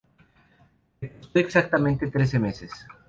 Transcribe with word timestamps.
Me 0.99 1.11
costó 1.11 1.37
exactamente 1.37 2.07
trece 2.09 2.39
meses". 2.39 2.71